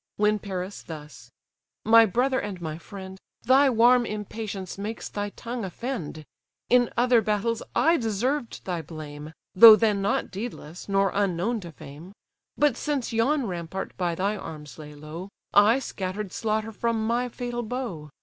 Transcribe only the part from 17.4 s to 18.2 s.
bow.